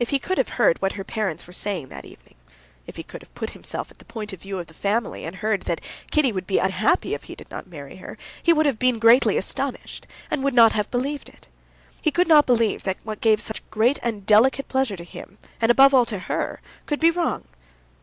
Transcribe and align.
If 0.00 0.08
he 0.08 0.18
could 0.18 0.38
have 0.38 0.48
heard 0.56 0.80
what 0.80 0.92
her 0.94 1.04
parents 1.04 1.46
were 1.46 1.52
saying 1.52 1.88
that 1.90 2.06
evening, 2.06 2.36
if 2.86 2.96
he 2.96 3.02
could 3.02 3.20
have 3.20 3.34
put 3.34 3.50
himself 3.50 3.90
at 3.90 3.98
the 3.98 4.06
point 4.06 4.32
of 4.32 4.40
view 4.40 4.58
of 4.58 4.66
the 4.66 4.72
family 4.72 5.26
and 5.26 5.34
have 5.36 5.42
heard 5.42 5.62
that 5.64 5.82
Kitty 6.10 6.32
would 6.32 6.46
be 6.46 6.56
unhappy 6.58 7.12
if 7.12 7.24
he 7.24 7.34
did 7.34 7.50
not 7.50 7.66
marry 7.66 7.96
her, 7.96 8.16
he 8.42 8.54
would 8.54 8.64
have 8.64 8.78
been 8.78 8.98
greatly 8.98 9.36
astonished, 9.36 10.06
and 10.30 10.42
would 10.42 10.54
not 10.54 10.72
have 10.72 10.90
believed 10.90 11.28
it. 11.28 11.48
He 12.00 12.10
could 12.10 12.28
not 12.28 12.46
believe 12.46 12.84
that 12.84 12.96
what 13.04 13.20
gave 13.20 13.42
such 13.42 13.60
great 13.68 13.98
and 14.02 14.24
delicate 14.24 14.68
pleasure 14.68 14.96
to 14.96 15.04
him, 15.04 15.36
and 15.60 15.70
above 15.70 15.92
all 15.92 16.06
to 16.06 16.18
her, 16.18 16.62
could 16.86 16.98
be 16.98 17.10
wrong. 17.10 17.44